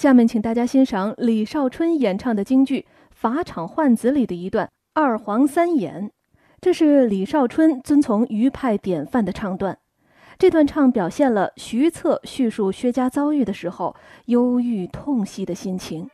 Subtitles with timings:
[0.00, 6.08] 下面请大家欣赏李少春演唱的京剧《法场换子》里的一段《二黄三眼》，
[6.58, 9.76] 这是李少春遵从余派典范的唱段。
[10.38, 13.94] 这段唱表现了徐策叙述薛家遭遇的时候
[14.24, 16.08] 忧郁痛惜的心情。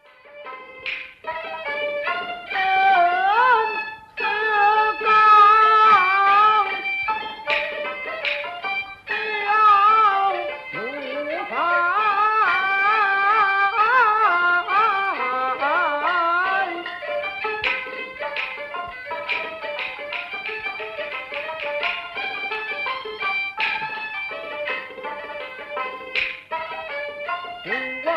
[27.67, 28.16] do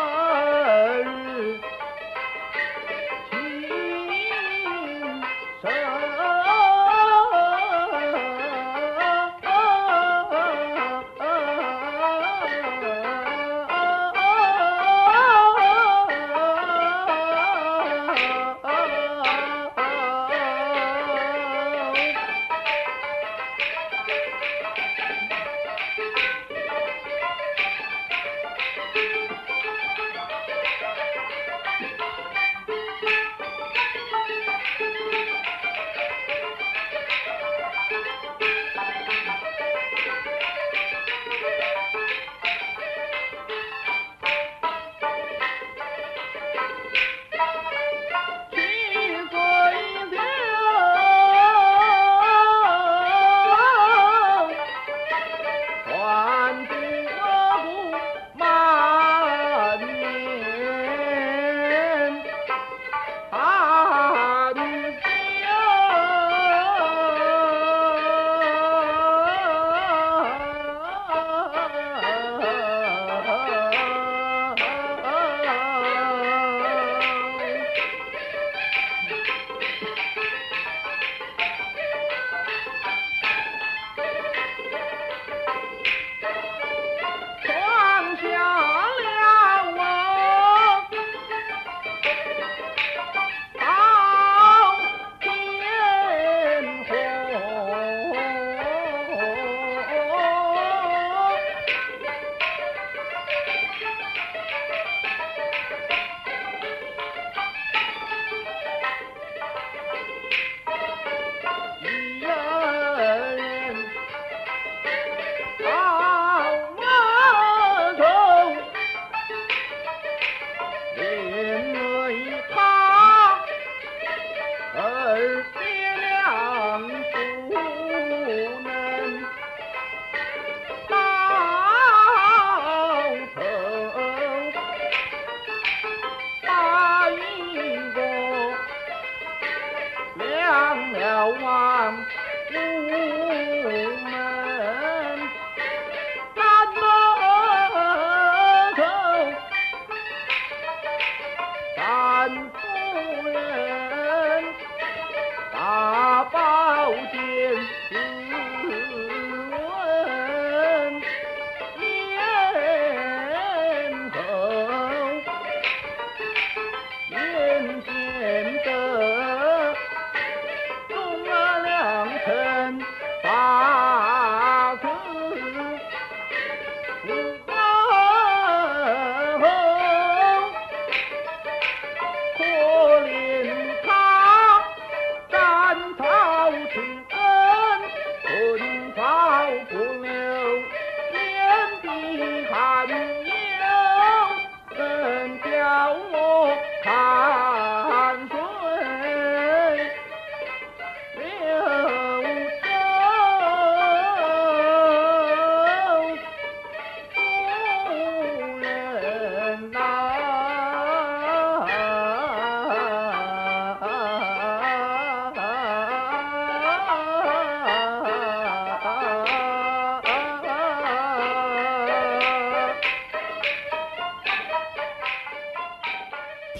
[189.60, 189.89] Thank you.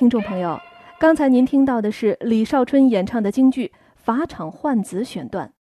[0.01, 0.59] 听众朋友，
[0.99, 3.67] 刚才您听到的是李少春演唱的京剧
[3.97, 5.53] 《法场换子》选段。